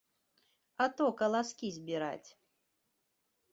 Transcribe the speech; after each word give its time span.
А 0.85 0.87
то 1.01 1.05
каласкі 1.19 1.71
збіраць! 1.77 2.29